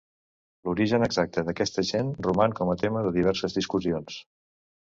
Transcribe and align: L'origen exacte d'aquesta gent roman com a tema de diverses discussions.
L'origen 0.69 1.05
exacte 1.07 1.43
d'aquesta 1.49 1.85
gent 1.91 2.09
roman 2.29 2.57
com 2.61 2.73
a 2.73 2.77
tema 2.87 3.07
de 3.09 3.15
diverses 3.19 3.59
discussions. 3.63 4.21